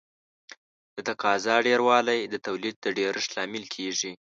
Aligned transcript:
د 0.95 0.97
تقاضا 1.09 1.55
ډېروالی 1.67 2.19
د 2.33 2.35
تولید 2.45 2.75
د 2.81 2.85
ډېرښت 2.97 3.29
لامل 3.37 3.63
کیږي. 3.75 4.11